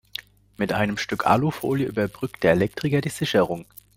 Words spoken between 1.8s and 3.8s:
überbrückte der Elektriker die Sicherung.